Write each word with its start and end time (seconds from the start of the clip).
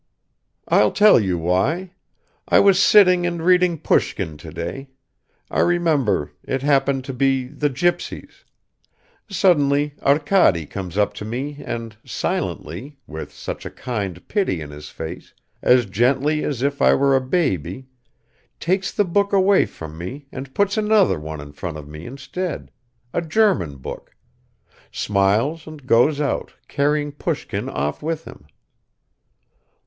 "I'll 0.67 0.91
tell 0.91 1.19
you 1.19 1.37
why. 1.37 1.91
I 2.47 2.59
was 2.59 2.81
sitting 2.81 3.27
and 3.27 3.39
reading 3.43 3.77
Pushkin 3.77 4.35
today... 4.35 4.89
I 5.51 5.59
remember, 5.59 6.31
it 6.43 6.63
happened 6.63 7.05
to 7.05 7.13
be 7.13 7.45
The 7.45 7.69
Gypsies... 7.69 8.43
Suddenly 9.29 9.93
Arkady 10.01 10.65
comes 10.65 10.97
up 10.97 11.13
to 11.13 11.23
me 11.23 11.61
and 11.63 11.95
silently, 12.03 12.97
with 13.05 13.31
such 13.31 13.63
a 13.63 13.69
kind 13.69 14.27
pity 14.27 14.59
in 14.59 14.71
his 14.71 14.89
face, 14.89 15.35
as 15.61 15.85
gently 15.85 16.43
as 16.43 16.63
if 16.63 16.81
I 16.81 16.95
were 16.95 17.15
a 17.15 17.21
baby, 17.21 17.85
takes 18.59 18.91
the 18.91 19.05
book 19.05 19.31
away 19.31 19.67
from 19.67 19.99
me 19.99 20.25
and 20.31 20.55
puts 20.55 20.77
another 20.77 21.19
one 21.19 21.39
in 21.39 21.51
front 21.51 21.77
of 21.77 21.87
me 21.87 22.07
instead... 22.07 22.71
a 23.13 23.21
German 23.21 23.77
book... 23.77 24.15
smiles 24.91 25.67
and 25.67 25.85
goes 25.85 26.19
out, 26.19 26.53
carrying 26.67 27.11
Pushkin 27.11 27.69
off 27.69 28.01
with 28.01 28.25
him." 28.25 28.47